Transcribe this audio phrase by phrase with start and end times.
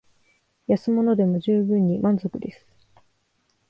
[0.67, 2.65] 安物でも充分に満足です